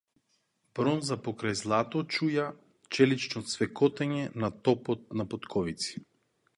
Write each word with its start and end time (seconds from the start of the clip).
Бронза 0.77 1.17
покрај 1.27 1.53
злато 1.59 2.01
чуја 2.17 2.47
челично 2.97 3.39
ѕвекотење 3.53 4.27
на 4.45 4.53
топот 4.69 5.01
на 5.21 5.31
потковици. 5.35 6.07